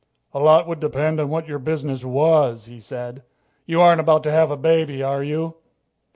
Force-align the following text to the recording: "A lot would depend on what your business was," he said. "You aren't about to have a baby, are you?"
"A 0.33 0.39
lot 0.39 0.67
would 0.67 0.79
depend 0.79 1.19
on 1.19 1.29
what 1.29 1.47
your 1.47 1.59
business 1.59 2.03
was," 2.03 2.65
he 2.65 2.79
said. 2.79 3.21
"You 3.67 3.81
aren't 3.81 4.01
about 4.01 4.23
to 4.23 4.31
have 4.31 4.49
a 4.49 4.57
baby, 4.57 5.03
are 5.03 5.21
you?" 5.21 5.57